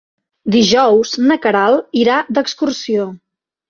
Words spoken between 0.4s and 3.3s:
Dijous na Queralt irà d'excursió.